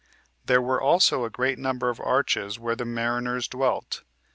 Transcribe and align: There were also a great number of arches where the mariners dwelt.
There 0.45 0.63
were 0.63 0.81
also 0.81 1.25
a 1.25 1.29
great 1.29 1.59
number 1.59 1.87
of 1.91 1.99
arches 1.99 2.57
where 2.57 2.75
the 2.75 2.85
mariners 2.85 3.47
dwelt. 3.47 4.01